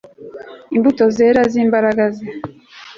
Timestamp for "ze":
2.15-2.25